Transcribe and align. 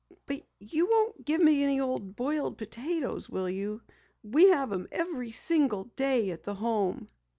"But 0.25 0.41
you 0.57 0.87
won't 0.87 1.25
give 1.25 1.43
me 1.43 1.63
any 1.63 1.79
old 1.79 2.15
boiled 2.15 2.57
potatoes, 2.57 3.29
will 3.29 3.47
you? 3.47 3.81
We 4.23 4.49
have 4.49 4.73
'em 4.73 4.87
every 4.91 5.29
single 5.29 5.83
day 5.95 6.31
at 6.31 6.41
the 6.41 6.55
Home." 6.55 7.07